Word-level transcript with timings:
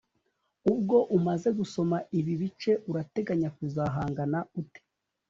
Ubwo 0.71 0.97
umaze 1.17 1.49
gusoma 1.59 1.97
ibi 2.19 2.33
bice 2.41 2.71
urateganya 2.89 3.49
kuzahangana 3.57 4.39
ute 4.61 4.81